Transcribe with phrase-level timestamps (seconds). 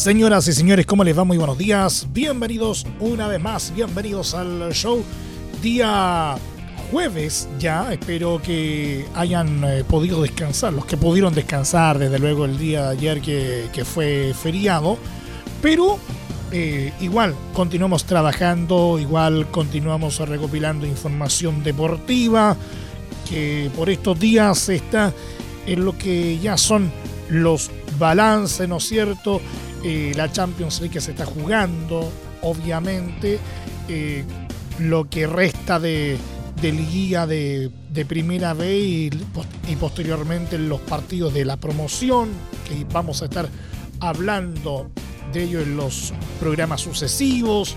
[0.00, 1.24] Señoras y señores, ¿cómo les va?
[1.24, 2.06] Muy buenos días.
[2.10, 5.04] Bienvenidos una vez más, bienvenidos al show.
[5.60, 6.36] Día
[6.90, 12.56] jueves ya, espero que hayan eh, podido descansar, los que pudieron descansar desde luego el
[12.56, 14.96] día de ayer que, fue feriado,
[15.60, 15.98] pero
[16.50, 22.56] eh, igual continuamos trabajando, igual continuamos recopilando información deportiva,
[23.28, 25.12] que por estos días está
[25.66, 26.90] en lo que ya son
[27.28, 29.42] los balances, ¿no es cierto?
[29.82, 32.10] Eh, la Champions League que se está jugando,
[32.42, 33.38] obviamente,
[33.88, 34.24] eh,
[34.78, 36.18] lo que resta de,
[36.60, 37.70] de liguilla de,
[38.08, 39.10] primera B y,
[39.68, 42.28] y, posteriormente los partidos de la promoción,
[42.68, 43.48] que vamos a estar
[44.00, 44.90] hablando
[45.32, 47.76] de ello en los programas sucesivos.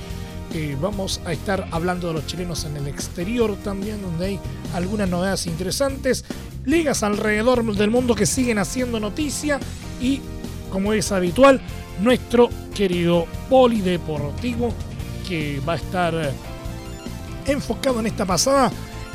[0.54, 4.40] Eh, vamos a estar hablando de los chilenos en el exterior también, donde hay
[4.76, 6.26] algunas novedades interesantes.
[6.66, 9.60] Ligas alrededor del mundo que siguen haciendo noticia
[10.00, 10.22] y,
[10.72, 11.62] como es habitual,
[12.02, 14.74] nuestro querido polideportivo
[15.28, 16.34] que va a estar
[17.46, 18.72] enfocado en esta pasada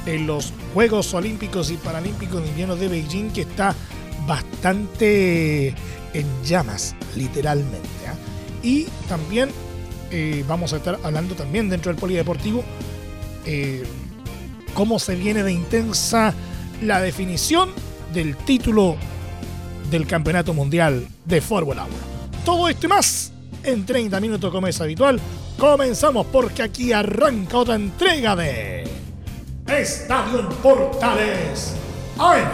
[0.06, 3.74] en los Juegos Olímpicos y Paralímpicos de Invierno de Beijing que está
[4.26, 5.68] bastante
[6.14, 8.62] en llamas literalmente ¿eh?
[8.62, 9.50] y también
[10.10, 12.64] eh, vamos a estar hablando también dentro del polideportivo
[13.44, 13.84] eh,
[14.74, 16.34] cómo se viene de intensa
[16.82, 17.70] la definición
[18.12, 18.96] del título
[19.90, 22.07] del Campeonato Mundial de Fórmula 1
[22.48, 23.30] todo esto y más
[23.62, 25.20] en 30 minutos como es habitual.
[25.58, 28.88] Comenzamos porque aquí arranca otra entrega de
[29.66, 31.74] Estadio Portales
[32.18, 32.48] AM.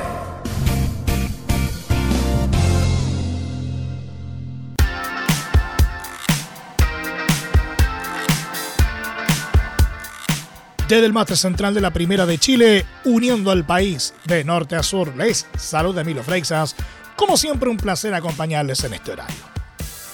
[10.89, 14.83] Desde el máster central de la Primera de Chile, uniendo al país de norte a
[14.83, 16.75] sur, les saluda Emilio Freixas.
[17.15, 19.54] Como siempre, un placer acompañarles en este horario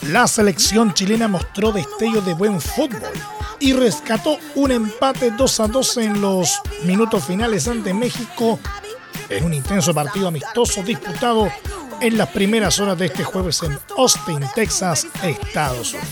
[0.03, 3.13] la selección chilena mostró destellos de buen fútbol
[3.59, 8.59] y rescató un empate 2 a 2 en los minutos finales ante México
[9.29, 11.51] en un intenso partido amistoso disputado
[12.01, 16.11] en las primeras horas de este jueves en Austin, Texas, Estados Unidos.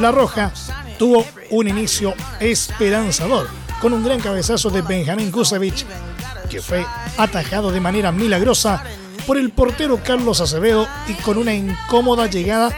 [0.00, 0.50] La Roja
[0.98, 3.48] tuvo un inicio esperanzador
[3.80, 5.84] con un gran cabezazo de Benjamín Kusevich
[6.48, 6.86] que fue
[7.18, 8.82] atajado de manera milagrosa
[9.26, 12.74] por el portero Carlos Acevedo y con una incómoda llegada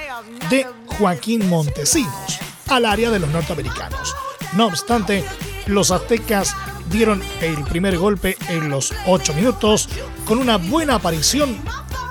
[0.51, 2.39] de Joaquín Montesinos
[2.69, 4.15] al área de los norteamericanos.
[4.55, 5.25] No obstante,
[5.67, 6.55] los aztecas
[6.91, 9.89] dieron el primer golpe en los 8 minutos
[10.25, 11.59] con una buena aparición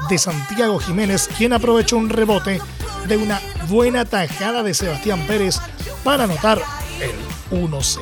[0.10, 2.62] de Santiago Jiménez, quien aprovechó un rebote
[3.08, 5.60] de una buena tajada de Sebastián Pérez
[6.04, 6.62] para anotar
[7.00, 8.02] el 1-0.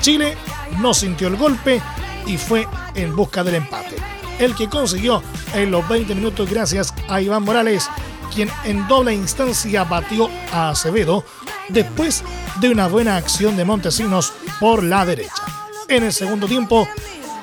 [0.00, 0.36] Chile
[0.80, 1.80] no sintió el golpe
[2.26, 3.96] y fue en busca del empate,
[4.38, 5.22] el que consiguió
[5.54, 7.88] en los 20 minutos gracias a Iván Morales,
[8.32, 11.24] quien en doble instancia batió a Acevedo
[11.68, 12.22] después
[12.60, 15.42] de una buena acción de Montesinos por la derecha.
[15.88, 16.88] En el segundo tiempo,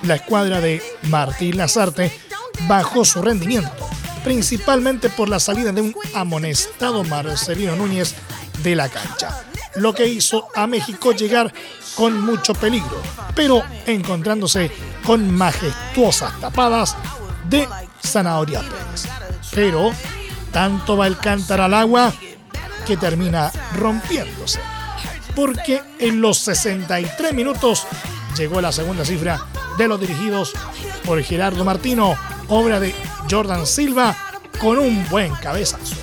[0.03, 2.11] la escuadra de Martín Lazarte
[2.67, 3.71] bajó su rendimiento,
[4.23, 8.15] principalmente por la salida de un amonestado Marcelino Núñez
[8.63, 9.43] de la cancha,
[9.75, 11.53] lo que hizo a México llegar
[11.95, 13.01] con mucho peligro,
[13.85, 14.71] encontrándose
[15.05, 16.95] con majestuosas tapadas
[17.49, 17.67] de
[18.03, 19.07] Zanahoria Pérez.
[19.53, 19.91] Pero
[20.51, 22.13] tanto va el cántaro al agua
[22.85, 24.59] que termina rompiéndose.
[25.35, 27.85] Porque en los 63 minutos
[28.37, 29.39] llegó la segunda cifra
[29.77, 30.53] de los dirigidos
[31.05, 32.15] por Gerardo Martino,
[32.47, 32.93] obra de
[33.29, 34.15] Jordan Silva,
[34.59, 35.95] con un buen cabezazo.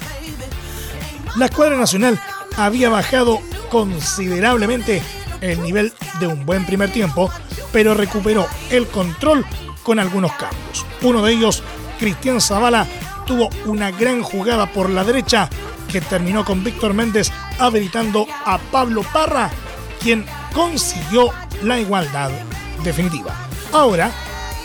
[1.36, 2.18] La escuadra nacional
[2.56, 3.40] había bajado
[3.70, 5.02] considerablemente
[5.40, 7.30] el nivel de un buen primer tiempo,
[7.72, 9.44] pero recuperó el control
[9.82, 10.86] con algunos cambios.
[11.02, 11.62] Uno de ellos,
[11.98, 12.86] Cristian Zavala,
[13.26, 15.50] tuvo una gran jugada por la derecha
[15.90, 19.50] que terminó con Víctor Méndez habilitando a Pablo Parra,
[20.00, 20.24] quien
[20.54, 21.32] consiguió
[21.62, 22.30] la igualdad
[22.82, 23.34] definitiva.
[23.72, 24.10] Ahora,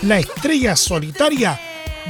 [0.03, 1.59] la estrella solitaria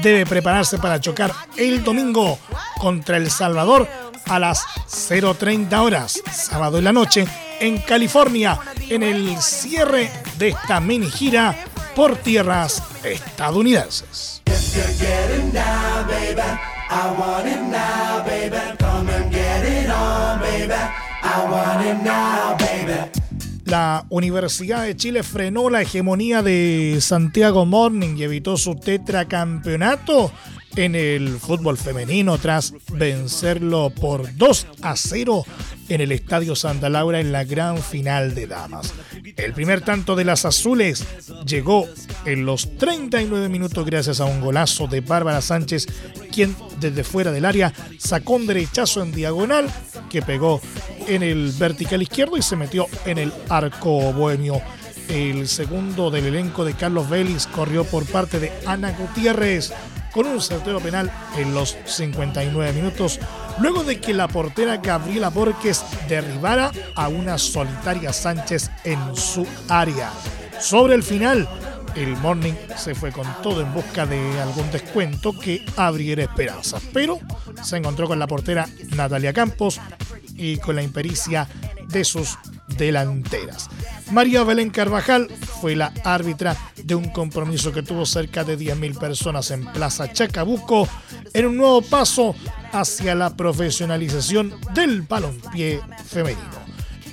[0.02, 2.38] debe prepararse para chocar el domingo
[2.78, 3.88] contra El Salvador
[4.26, 7.26] a las 0.30 horas, sábado en la noche,
[7.60, 8.60] en California,
[8.90, 11.56] en el cierre esta mini gira
[11.96, 14.42] por tierras estadounidenses.
[23.66, 30.32] La Universidad de Chile frenó la hegemonía de Santiago Morning y evitó su tetracampeonato
[30.76, 35.46] en el fútbol femenino tras vencerlo por 2 a 0
[35.94, 38.94] en el Estadio Santa Laura en la gran final de damas.
[39.36, 41.06] El primer tanto de las azules
[41.46, 41.88] llegó
[42.26, 45.88] en los 39 minutos gracias a un golazo de Bárbara Sánchez,
[46.32, 49.70] quien desde fuera del área sacó un derechazo en diagonal
[50.10, 50.62] que pegó
[51.08, 54.62] en el vertical izquierdo y se metió en el arco bohemio.
[55.10, 59.74] El segundo del elenco de Carlos Vélez corrió por parte de Ana Gutiérrez
[60.12, 63.20] con un certero penal en los 59 minutos,
[63.60, 70.12] luego de que la portera Gabriela Borges derribara a una solitaria Sánchez en su área.
[70.60, 71.48] Sobre el final,
[71.96, 77.20] el Morning se fue con todo en busca de algún descuento que abriera esperanzas, pero
[77.64, 79.80] se encontró con la portera Natalia Campos
[80.36, 81.48] y con la impericia
[81.88, 82.38] de sus
[82.78, 83.70] delanteras.
[84.12, 85.30] María Belén Carvajal
[85.62, 90.88] fue la árbitra de un compromiso que tuvo cerca de 10.000 personas en Plaza Chacabuco
[91.34, 92.36] en un nuevo paso
[92.72, 96.62] hacia la profesionalización del balompié femenino.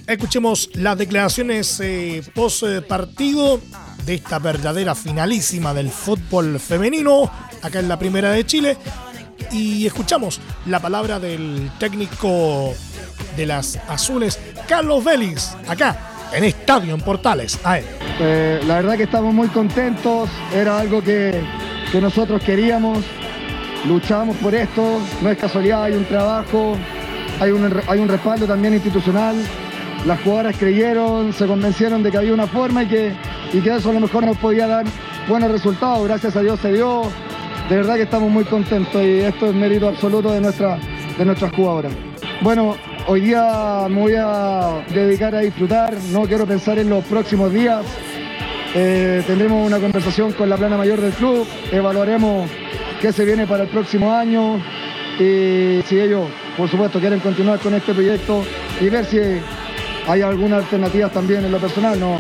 [0.07, 3.61] Escuchemos las declaraciones eh, post partido
[4.07, 7.31] de esta verdadera finalísima del fútbol femenino
[7.63, 8.79] acá en la Primera de Chile
[9.53, 12.75] y escuchamos la palabra del técnico
[13.37, 14.39] de las azules,
[14.69, 15.97] Carlos Vélez, acá
[16.33, 17.59] en Estadio en Portales.
[17.65, 17.79] A
[18.21, 21.41] eh, la verdad que estamos muy contentos, era algo que,
[21.91, 22.99] que nosotros queríamos,
[23.87, 26.77] luchamos por esto, no es casualidad, hay un trabajo,
[27.41, 29.37] hay un, hay un respaldo también institucional.
[30.07, 33.17] Las jugadoras creyeron, se convencieron de que había una forma y que,
[33.53, 34.85] y que eso a lo mejor nos podía dar
[35.29, 36.07] buenos resultados.
[36.07, 37.03] Gracias a Dios se dio.
[37.71, 40.79] De verdad que estamos muy contentos y esto es mérito absoluto de, nuestra,
[41.19, 41.93] de nuestras jugadoras.
[42.41, 42.77] Bueno,
[43.11, 47.83] Hoy día me voy a dedicar a disfrutar, no quiero pensar en los próximos días.
[48.75, 52.51] Eh, tendremos una conversación con la plana mayor del club, evaluaremos
[53.01, 54.59] qué se viene para el próximo año
[55.19, 58.45] y si ellos, por supuesto, quieren continuar con este proyecto
[58.79, 59.19] y ver si
[60.07, 61.99] hay alguna alternativa también en lo personal.
[61.99, 62.19] No,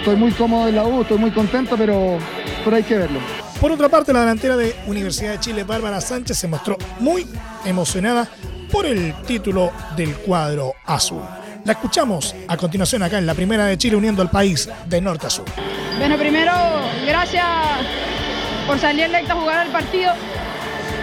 [0.00, 2.18] estoy muy cómodo en la U, estoy muy contento, pero,
[2.62, 3.20] pero hay que verlo.
[3.58, 7.26] Por otra parte, la delantera de Universidad de Chile, Bárbara Sánchez, se mostró muy
[7.64, 8.28] emocionada
[8.70, 11.22] por el título del cuadro azul.
[11.64, 15.26] La escuchamos a continuación acá en la primera de Chile uniendo al país de norte
[15.26, 15.44] a sur.
[15.98, 16.52] Bueno, primero,
[17.06, 17.44] gracias
[18.66, 20.12] por salir electa a jugar el partido.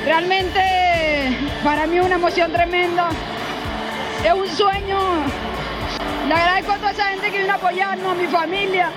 [0.06, 0.60] Realmente
[1.64, 3.10] para mí una emoción tremenda.
[4.24, 5.00] Es un sueño.
[6.28, 8.90] Le agradezco a toda esa gente que vino a apoyarnos, a mi familia.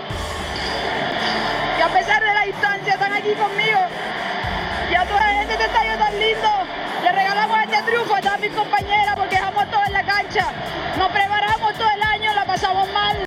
[1.78, 3.80] Y a pesar de la distancia están aquí conmigo.
[4.90, 6.85] Y a toda la gente que está ahí tan lindo.
[7.06, 10.48] Le regalamos este triunfo a todas mis compañeras porque dejamos todo en la cancha.
[10.98, 13.24] Nos preparamos todo el año, la pasamos mal.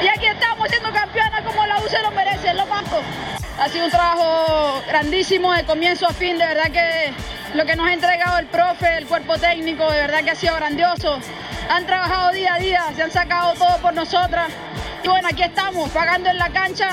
[0.00, 2.84] Y aquí estamos siendo campeonas como la U se lo merece, lo más.
[3.58, 7.12] Ha sido un trabajo grandísimo de comienzo a fin, de verdad que
[7.54, 10.54] lo que nos ha entregado el profe, el cuerpo técnico, de verdad que ha sido
[10.54, 11.18] grandioso.
[11.70, 14.46] Han trabajado día a día, se han sacado todo por nosotras.
[15.02, 16.90] Y bueno, aquí estamos, pagando en la cancha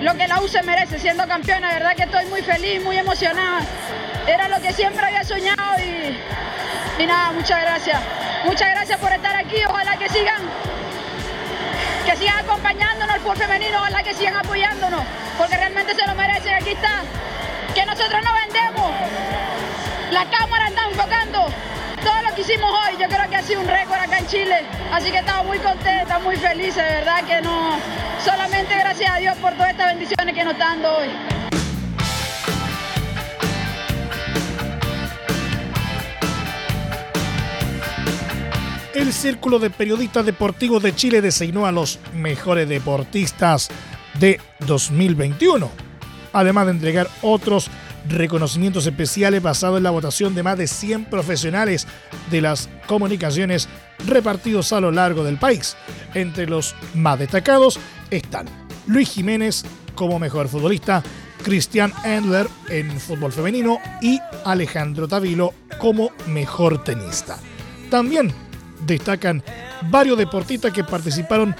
[0.00, 1.68] lo que la U se merece, siendo campeona.
[1.68, 3.60] De verdad que estoy muy feliz, muy emocionada
[4.26, 5.78] era lo que siempre había soñado
[6.98, 8.00] y, nada, muchas gracias.
[8.44, 10.42] Muchas gracias por estar aquí, ojalá que sigan,
[12.04, 15.02] que sigan acompañándonos al fútbol femenino, ojalá que sigan apoyándonos,
[15.36, 17.02] porque realmente se lo merecen, aquí está,
[17.74, 18.90] que nosotros no vendemos,
[20.12, 21.46] la cámara está enfocando
[22.04, 24.62] todo lo que hicimos hoy, yo creo que ha sido un récord acá en Chile,
[24.92, 27.78] así que estamos muy contentos, muy felices, de verdad que no,
[28.24, 31.45] solamente gracias a Dios por todas estas bendiciones que nos está dando hoy.
[38.96, 43.68] El Círculo de Periodistas Deportivos de Chile designó a los mejores deportistas
[44.18, 45.70] de 2021,
[46.32, 47.70] además de entregar otros
[48.08, 51.86] reconocimientos especiales basados en la votación de más de 100 profesionales
[52.30, 53.68] de las comunicaciones
[54.06, 55.76] repartidos a lo largo del país.
[56.14, 57.78] Entre los más destacados
[58.10, 58.46] están
[58.86, 61.02] Luis Jiménez como mejor futbolista,
[61.42, 67.38] Cristian Endler en fútbol femenino y Alejandro Tavilo como mejor tenista.
[67.90, 68.32] También
[68.80, 69.42] destacan
[69.90, 71.54] varios deportistas que participaron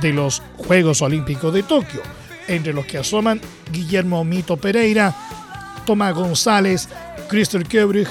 [0.00, 2.00] de los Juegos Olímpicos de Tokio,
[2.48, 3.40] entre los que asoman
[3.70, 5.14] Guillermo Mito Pereira,
[5.86, 6.88] Tomás González,
[7.28, 8.08] Christopher Kebrich,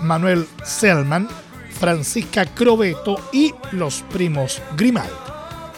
[0.00, 1.28] Manuel Selman,
[1.70, 5.10] Francisca Crobeto y los primos Grimal.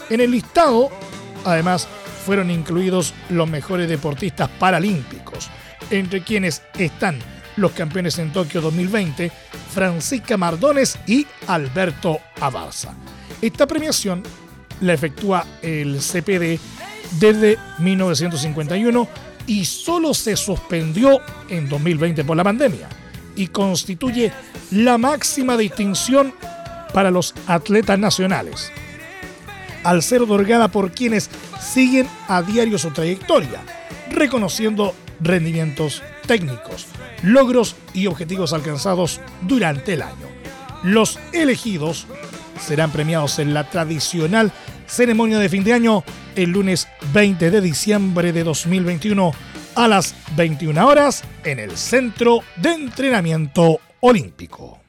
[0.09, 0.89] En el listado,
[1.43, 1.87] además,
[2.25, 5.49] fueron incluidos los mejores deportistas paralímpicos,
[5.89, 7.19] entre quienes están
[7.57, 9.31] los campeones en Tokio 2020,
[9.73, 12.95] Francisca Mardones y Alberto Abarza.
[13.41, 14.23] Esta premiación
[14.81, 16.59] la efectúa el CPD
[17.19, 19.07] desde 1951
[19.47, 22.89] y solo se suspendió en 2020 por la pandemia
[23.35, 24.31] y constituye
[24.71, 26.33] la máxima distinción
[26.93, 28.71] para los atletas nacionales,
[29.83, 31.29] al ser otorgada por quienes
[31.61, 33.61] siguen a diario su trayectoria,
[34.09, 36.87] reconociendo rendimientos técnicos,
[37.23, 40.27] logros y objetivos alcanzados durante el año.
[40.83, 42.07] Los elegidos
[42.59, 44.51] serán premiados en la tradicional
[44.87, 46.03] ceremonia de fin de año
[46.35, 49.31] el lunes 20 de diciembre de 2021
[49.75, 54.86] a las 21 horas en el Centro de Entrenamiento Olímpico.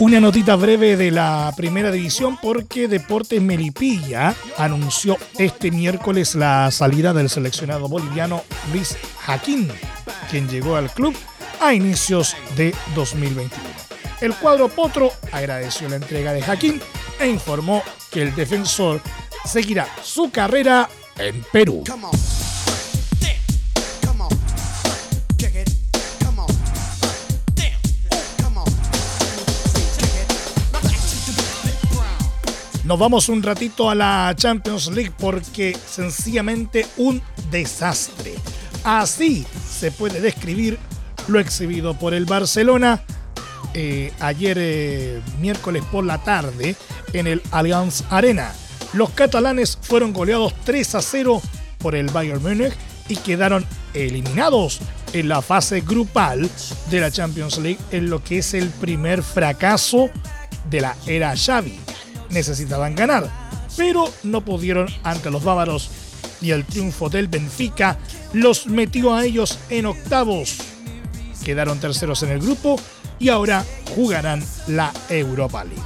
[0.00, 7.12] Una notita breve de la primera división porque Deportes Melipilla anunció este miércoles la salida
[7.12, 9.68] del seleccionado boliviano Luis Jaquín,
[10.30, 11.16] quien llegó al club
[11.60, 13.64] a inicios de 2021.
[14.20, 16.80] El cuadro Potro agradeció la entrega de Jaquín
[17.18, 19.00] e informó que el defensor
[19.44, 20.88] seguirá su carrera
[21.18, 21.82] en Perú.
[32.88, 38.32] Nos vamos un ratito a la Champions League porque sencillamente un desastre.
[38.82, 40.78] Así se puede describir
[41.26, 43.02] lo exhibido por el Barcelona
[43.74, 46.76] eh, ayer eh, miércoles por la tarde
[47.12, 48.54] en el Allianz Arena.
[48.94, 51.42] Los catalanes fueron goleados 3 a 0
[51.76, 52.72] por el Bayern Múnich
[53.06, 54.80] y quedaron eliminados
[55.12, 56.48] en la fase grupal
[56.90, 60.08] de la Champions League en lo que es el primer fracaso
[60.70, 61.87] de la era Xavi
[62.30, 63.28] necesitaban ganar,
[63.76, 65.90] pero no pudieron ante los bávaros
[66.40, 67.98] y el triunfo del Benfica
[68.32, 70.58] los metió a ellos en octavos.
[71.44, 72.78] Quedaron terceros en el grupo
[73.18, 75.82] y ahora jugarán la Europa League.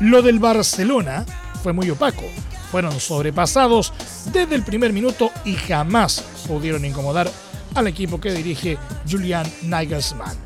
[0.00, 1.24] Lo del Barcelona
[1.62, 2.24] fue muy opaco.
[2.70, 3.92] Fueron sobrepasados
[4.32, 7.30] desde el primer minuto y jamás pudieron incomodar
[7.74, 8.78] al equipo que dirige
[9.10, 10.36] Julian Nagelsmann.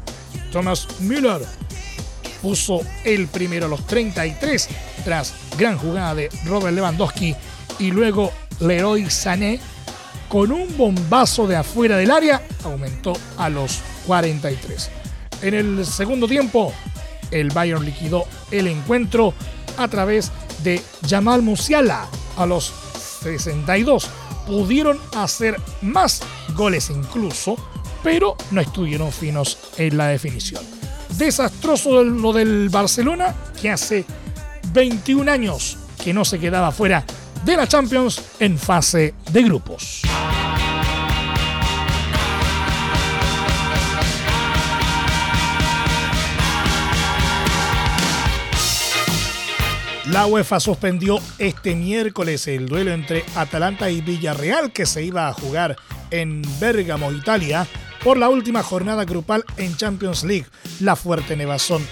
[0.53, 1.43] Thomas Müller
[2.41, 4.69] puso el primero a los 33
[5.05, 7.35] tras gran jugada de Robert Lewandowski
[7.79, 9.61] y luego Leroy Sané
[10.29, 14.91] con un bombazo de afuera del área aumentó a los 43.
[15.43, 16.73] En el segundo tiempo,
[17.31, 19.35] el Bayern liquidó el encuentro
[19.77, 20.31] a través
[20.63, 22.07] de Jamal Musiala
[22.37, 22.73] a los
[23.23, 24.09] 62.
[24.47, 26.23] Pudieron hacer más
[26.55, 27.57] goles incluso,
[28.03, 30.63] pero no estuvieron finos en la definición
[31.17, 34.05] desastroso lo del Barcelona, que hace
[34.73, 37.05] 21 años que no se quedaba fuera
[37.45, 40.03] de la Champions en fase de grupos.
[50.07, 55.33] La UEFA suspendió este miércoles el duelo entre Atalanta y Villarreal que se iba a
[55.33, 55.77] jugar
[56.11, 57.67] en Bérgamo, Italia,
[58.05, 60.47] por la última jornada grupal en Champions League.
[60.81, 61.83] La fuerte nevazón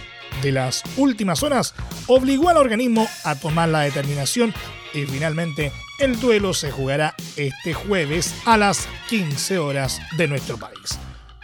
[0.43, 1.75] de las últimas horas
[2.07, 4.55] obligó al organismo a tomar la determinación
[4.93, 10.99] y finalmente el duelo se jugará este jueves a las 15 horas de nuestro país.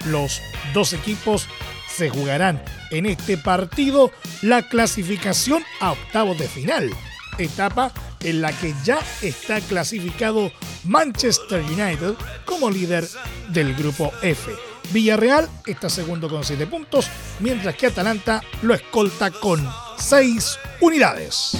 [0.06, 0.40] Los
[0.72, 1.48] dos equipos
[1.88, 4.10] se jugarán en este partido
[4.42, 6.90] la clasificación a octavos de final,
[7.38, 10.50] etapa en la que ya está clasificado
[10.84, 13.06] Manchester United como líder
[13.48, 14.52] del grupo F.
[14.92, 17.08] Villarreal está segundo con 7 puntos,
[17.40, 19.66] mientras que Atalanta lo escolta con
[19.98, 21.58] 6 unidades.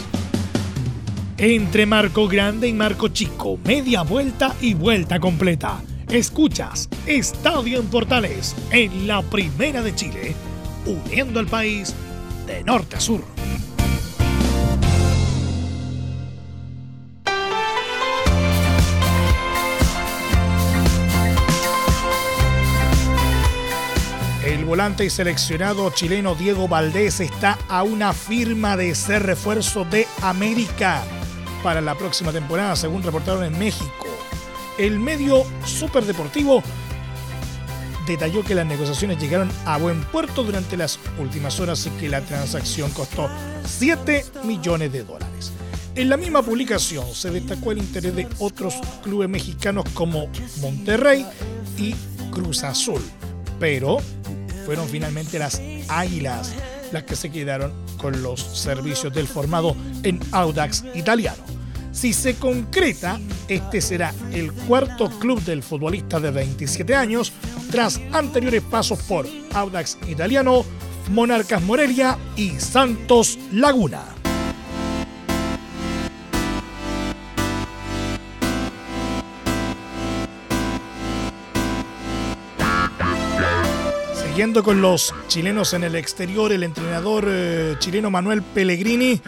[1.39, 5.83] Entre Marco Grande y Marco Chico, media vuelta y vuelta completa.
[6.09, 10.35] Escuchas Estadio en Portales en la Primera de Chile,
[10.87, 11.95] uniendo al país
[12.47, 13.36] de norte a sur.
[24.67, 31.05] Volante y seleccionado chileno Diego Valdés está a una firma de ser refuerzo de América
[31.63, 34.07] para la próxima temporada, según reportaron en México.
[34.77, 36.63] El medio superdeportivo
[38.07, 42.21] detalló que las negociaciones llegaron a buen puerto durante las últimas horas y que la
[42.21, 43.31] transacción costó
[43.65, 45.53] 7 millones de dólares.
[45.95, 50.29] En la misma publicación se destacó el interés de otros clubes mexicanos como
[50.61, 51.25] Monterrey
[51.79, 51.95] y
[52.31, 53.01] Cruz Azul,
[53.59, 53.99] pero
[54.67, 56.53] fueron finalmente las Águilas
[56.93, 61.43] las que se quedaron con los servicios del formado en Audax italiano.
[61.93, 63.19] Si se concreta,
[63.49, 67.33] este será el cuarto club del futbolista de 27 años,
[67.71, 70.65] tras anteriores pasos por Audax Italiano,
[71.11, 74.16] Monarcas Morelia y Santos Laguna.
[84.37, 89.19] Siguiendo con los chilenos en el exterior, el entrenador eh, chileno Manuel Pellegrini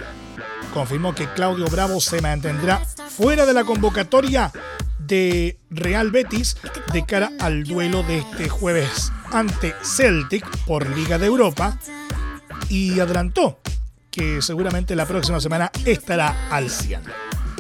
[0.75, 4.53] confirmó que Claudio Bravo se mantendrá fuera de la convocatoria
[4.99, 6.59] de Real Betis
[6.93, 11.79] de cara al duelo de este jueves ante Celtic por Liga de Europa
[12.69, 13.61] y adelantó
[14.11, 17.01] que seguramente la próxima semana estará al 100.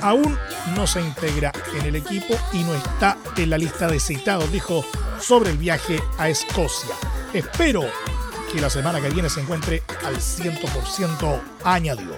[0.02, 0.36] Aún
[0.76, 1.50] no se integra
[1.80, 4.84] en el equipo y no está en la lista de citados, dijo
[5.18, 6.94] sobre el viaje a Escocia.
[7.32, 7.82] Espero
[8.50, 12.14] que la semana que viene se encuentre al 100%, añadió.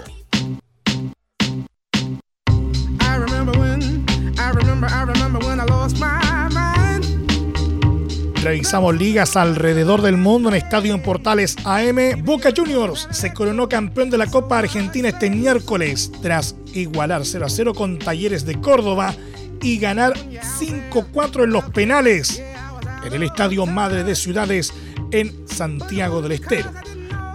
[8.43, 12.25] Revisamos ligas alrededor del mundo en Estadio en Portales AM.
[12.25, 17.50] Boca Juniors se coronó campeón de la Copa Argentina este miércoles tras igualar 0 a
[17.50, 19.14] 0 con Talleres de Córdoba
[19.61, 22.40] y ganar 5-4 en los penales
[23.05, 24.73] en el Estadio Madre de Ciudades
[25.12, 26.71] en Santiago del Estero.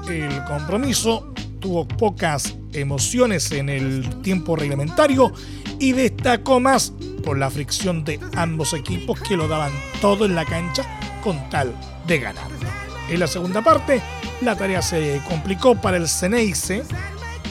[0.10, 5.34] El compromiso tuvo pocas emociones en el tiempo reglamentario
[5.80, 10.46] y destacó más por la fricción de ambos equipos que lo daban todo en la
[10.46, 10.84] cancha
[11.24, 12.48] con tal de ganar.
[13.10, 14.02] En la segunda parte,
[14.42, 16.84] la tarea se complicó para el Ceneice,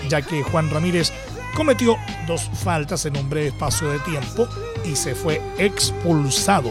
[0.09, 1.13] ya que Juan Ramírez
[1.55, 4.49] cometió dos faltas en un breve espacio de tiempo
[4.85, 6.71] y se fue expulsado.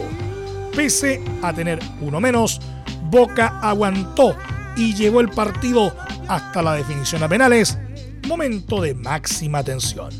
[0.74, 2.60] Pese a tener uno menos,
[3.14, 4.36] Boca aguantó
[4.76, 5.94] y llevó el partido
[6.26, 7.78] hasta la definición a penales,
[8.26, 10.10] momento de máxima tensión.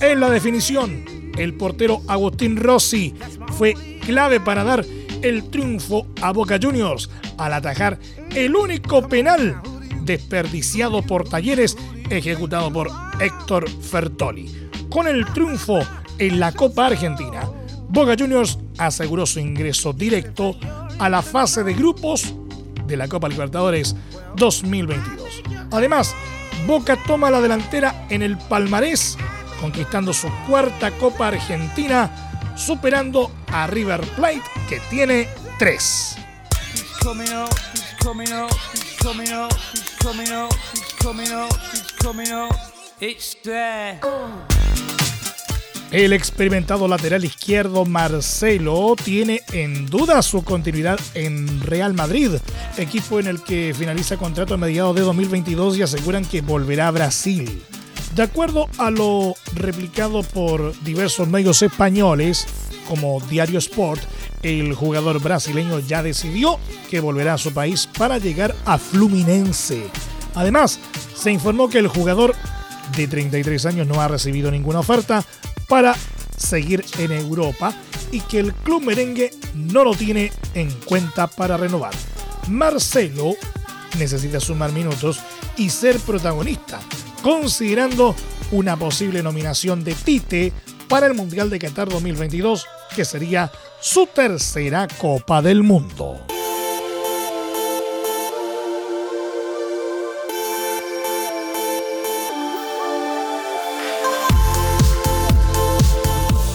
[0.00, 1.04] En la definición,
[1.38, 3.14] el portero Agustín Rossi
[3.56, 4.84] fue clave para dar
[5.22, 8.00] el triunfo a Boca Juniors al atajar
[8.34, 9.62] el único penal
[10.02, 11.76] desperdiciado por Talleres
[12.10, 14.68] ejecutado por Héctor Fertoli.
[14.88, 15.78] Con el triunfo
[16.18, 17.48] en la Copa Argentina,
[17.88, 20.56] Boca Juniors aseguró su ingreso directo
[21.00, 22.34] a la fase de grupos
[22.86, 23.96] de la Copa Libertadores
[24.36, 25.42] 2022.
[25.72, 26.14] Además,
[26.66, 29.16] Boca toma la delantera en el palmarés
[29.60, 36.16] conquistando su cuarta Copa Argentina, superando a River Plate, que tiene tres.
[45.90, 52.30] El experimentado lateral izquierdo Marcelo tiene en duda su continuidad en Real Madrid,
[52.76, 56.92] equipo en el que finaliza contrato a mediados de 2022 y aseguran que volverá a
[56.92, 57.60] Brasil.
[58.14, 62.46] De acuerdo a lo replicado por diversos medios españoles,
[62.88, 64.00] como Diario Sport,
[64.44, 69.88] el jugador brasileño ya decidió que volverá a su país para llegar a Fluminense.
[70.36, 70.78] Además,
[71.16, 72.36] se informó que el jugador
[72.96, 75.24] de 33 años no ha recibido ninguna oferta
[75.70, 75.94] para
[76.36, 77.72] seguir en Europa
[78.12, 81.94] y que el club merengue no lo tiene en cuenta para renovar.
[82.48, 83.36] Marcelo
[83.98, 85.20] necesita sumar minutos
[85.56, 86.80] y ser protagonista
[87.22, 88.14] considerando
[88.50, 90.52] una posible nominación de Tite
[90.88, 96.29] para el Mundial de Qatar 2022, que sería su tercera Copa del Mundo.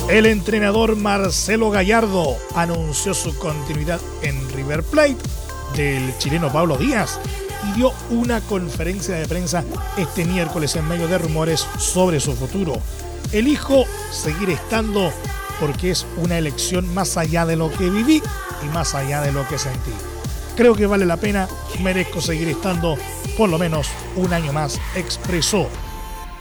[0.07, 5.17] El entrenador Marcelo Gallardo anunció su continuidad en River Plate
[5.75, 7.19] del chileno Pablo Díaz
[7.67, 9.63] y dio una conferencia de prensa
[9.97, 12.73] este miércoles en medio de rumores sobre su futuro.
[13.31, 15.11] Elijo seguir estando
[15.59, 18.21] porque es una elección más allá de lo que viví
[18.63, 19.91] y más allá de lo que sentí.
[20.55, 21.49] Creo que vale la pena,
[21.81, 22.95] merezco seguir estando
[23.37, 25.67] por lo menos un año más, expresó.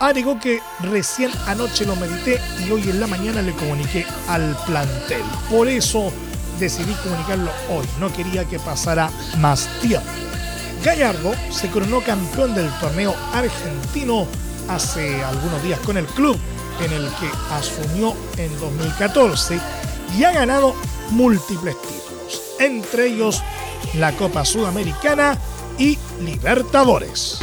[0.01, 5.23] Agregó que recién anoche lo medité y hoy en la mañana le comuniqué al plantel.
[5.51, 6.13] Por eso
[6.59, 10.07] decidí comunicarlo hoy, no quería que pasara más tiempo.
[10.85, 14.27] Gallardo se coronó campeón del torneo argentino
[14.69, 16.39] hace algunos días con el club
[16.85, 19.61] en el que asumió en 2014
[20.19, 20.75] y ha ganado
[21.11, 23.43] múltiples títulos, entre ellos
[23.95, 25.39] la Copa Sudamericana
[25.79, 27.39] y Libertadores.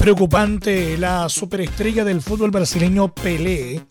[0.00, 3.82] Preocupante, la superestrella del fútbol brasileño Pelé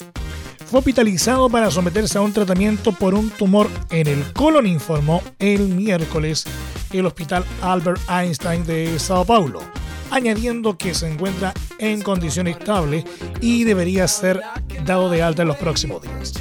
[0.65, 5.67] fue hospitalizado para someterse a un tratamiento por un tumor en el colon, informó el
[5.67, 6.45] miércoles
[6.91, 9.61] el Hospital Albert Einstein de Sao Paulo,
[10.09, 13.05] añadiendo que se encuentra en condición estable
[13.39, 14.41] y debería ser
[14.85, 16.33] dado de alta en los próximos días.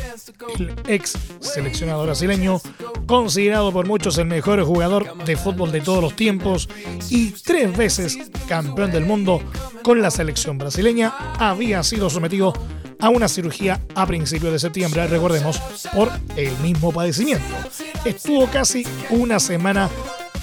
[0.58, 2.62] El ex seleccionado brasileño,
[3.08, 6.68] considerado por muchos el mejor jugador de fútbol de todos los tiempos
[7.08, 9.42] y tres veces campeón del mundo
[9.82, 12.52] con la selección brasileña, había sido sometido
[13.00, 15.58] a una cirugía a principios de septiembre, recordemos,
[15.94, 17.46] por el mismo padecimiento.
[18.04, 19.88] Estuvo casi una semana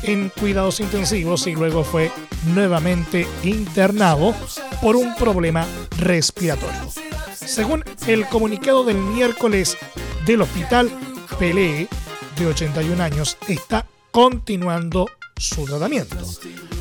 [0.01, 2.11] en cuidados intensivos y luego fue
[2.53, 4.33] nuevamente internado
[4.81, 5.67] por un problema
[5.99, 6.89] respiratorio.
[7.33, 9.77] Según el comunicado del miércoles
[10.25, 10.89] del hospital,
[11.37, 11.87] Pelé,
[12.37, 16.17] de 81 años, está continuando su tratamiento.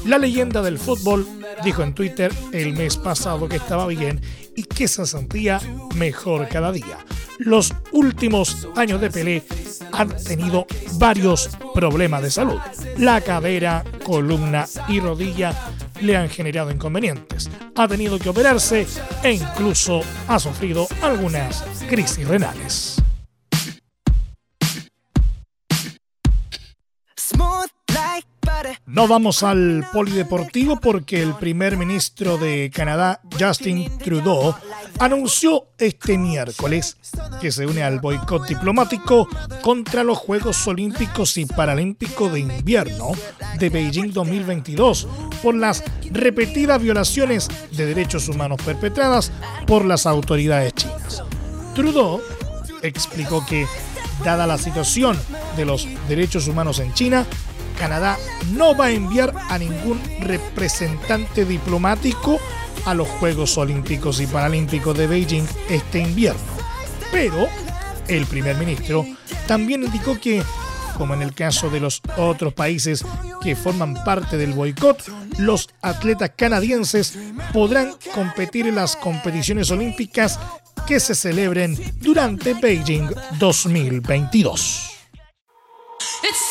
[0.05, 1.27] La leyenda del fútbol
[1.65, 4.21] dijo en Twitter el mes pasado que estaba bien
[4.57, 5.61] y que se sentía
[5.95, 6.99] mejor cada día.
[7.39, 9.45] Los últimos años de Pelé
[9.93, 12.61] han tenido varios problemas de salud.
[12.99, 15.53] La cadera, columna y rodilla
[16.01, 17.51] le han generado inconvenientes.
[17.77, 18.87] Ha tenido que operarse
[19.23, 23.04] e incluso ha sufrido algunas crisis renales.
[28.95, 34.55] No vamos al polideportivo porque el primer ministro de Canadá, Justin Trudeau,
[35.01, 36.97] anunció este miércoles
[37.41, 39.29] que se une al boicot diplomático
[39.63, 43.11] contra los Juegos Olímpicos y Paralímpicos de Invierno
[43.59, 45.09] de Beijing 2022
[45.43, 49.33] por las repetidas violaciones de derechos humanos perpetradas
[49.67, 51.25] por las autoridades chinas.
[51.75, 52.21] Trudeau
[52.81, 53.67] explicó que,
[54.23, 55.19] dada la situación
[55.57, 57.27] de los derechos humanos en China,
[57.75, 58.19] Canadá
[58.53, 62.39] no va a enviar a ningún representante diplomático
[62.85, 66.41] a los Juegos Olímpicos y Paralímpicos de Beijing este invierno.
[67.13, 67.49] Pero
[68.09, 69.07] el primer ministro
[69.47, 70.43] también indicó que,
[70.99, 73.05] como en el caso de los otros países
[73.43, 75.03] que forman parte del boicot,
[75.39, 77.19] los atletas canadienses
[77.53, 80.39] podrán competir en las competiciones olímpicas
[80.87, 83.09] que se celebren durante Beijing
[83.39, 84.91] 2022.
[86.23, 86.44] Y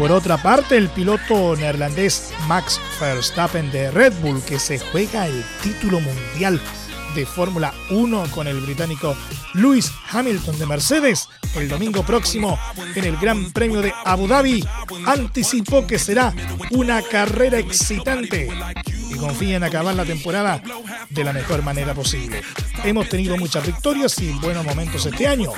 [0.00, 5.44] por otra parte, el piloto neerlandés Max Verstappen de Red Bull, que se juega el
[5.62, 6.58] título mundial
[7.14, 9.14] de Fórmula 1 con el británico
[9.52, 12.58] Lewis Hamilton de Mercedes el domingo próximo
[12.94, 14.64] en el Gran Premio de Abu Dhabi,
[15.06, 16.32] anticipó que será
[16.70, 18.48] una carrera excitante
[19.10, 20.62] y confía en acabar la temporada
[21.10, 22.40] de la mejor manera posible.
[22.84, 25.52] Hemos tenido muchas victorias y buenos momentos este año.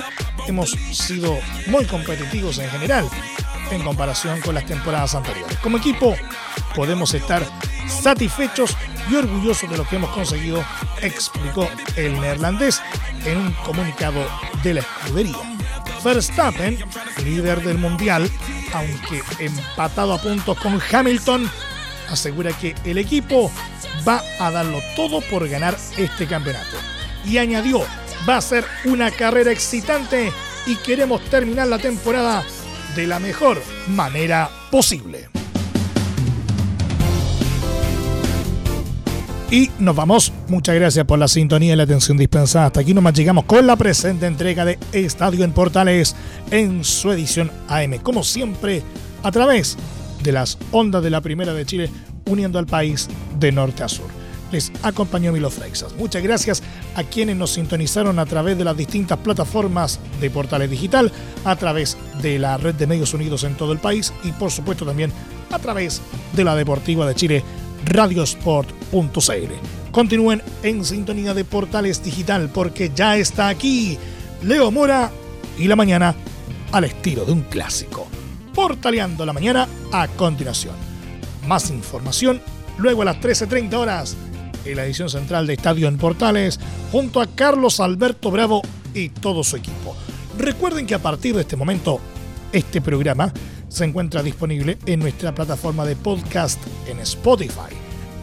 [0.47, 3.07] Hemos sido muy competitivos en general
[3.71, 5.57] en comparación con las temporadas anteriores.
[5.59, 6.15] Como equipo
[6.75, 7.43] podemos estar
[7.87, 8.75] satisfechos
[9.09, 10.63] y orgullosos de lo que hemos conseguido,
[11.01, 12.81] explicó el neerlandés
[13.25, 14.25] en un comunicado
[14.63, 15.37] de la escudería.
[16.03, 16.77] Verstappen,
[17.23, 18.29] líder del mundial,
[18.73, 21.49] aunque empatado a puntos con Hamilton,
[22.09, 23.51] asegura que el equipo
[24.07, 26.77] va a darlo todo por ganar este campeonato.
[27.25, 27.85] Y añadió,
[28.27, 30.31] va a ser una carrera excitante
[30.65, 32.43] y queremos terminar la temporada
[32.95, 35.29] de la mejor manera posible.
[39.49, 40.33] Y nos vamos.
[40.47, 42.65] Muchas gracias por la sintonía y la atención dispensada.
[42.65, 46.15] Hasta aquí nomás llegamos con la presente entrega de Estadio en Portales
[46.49, 47.99] en su edición AM.
[47.99, 48.81] Como siempre,
[49.21, 49.77] a través
[50.23, 51.91] de las ondas de la Primera de Chile,
[52.25, 53.07] uniendo al país
[53.39, 54.22] de norte a sur.
[54.53, 55.95] Les acompañó Milo Freixas.
[55.95, 56.61] Muchas gracias
[56.93, 61.11] a quienes nos sintonizaron a través de las distintas plataformas de Portales Digital,
[61.43, 64.85] a través de la red de medios unidos en todo el país y por supuesto
[64.85, 65.11] también
[65.49, 67.43] a través de la Deportiva de Chile
[67.85, 69.53] radiosport.cl.
[69.91, 73.97] Continúen en sintonía de Portales Digital porque ya está aquí
[74.43, 75.09] Leo Mora
[75.57, 76.13] y la mañana
[76.71, 78.05] al estilo de un clásico.
[78.53, 80.75] Portaleando la mañana a continuación.
[81.47, 82.39] Más información
[82.77, 84.15] luego a las 13.30 horas
[84.65, 86.59] en la edición central de Estadio en Portales
[86.91, 88.61] junto a Carlos Alberto Bravo
[88.93, 89.95] y todo su equipo.
[90.37, 91.99] Recuerden que a partir de este momento
[92.51, 93.33] este programa
[93.67, 97.73] se encuentra disponible en nuestra plataforma de podcast en Spotify,